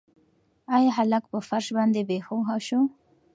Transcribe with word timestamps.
ایا 0.75 0.91
هلک 0.97 1.23
په 1.31 1.39
فرش 1.47 1.67
باندې 1.77 1.99
بې 2.07 2.17
هوښه 2.25 2.57
شو؟ 2.67 2.81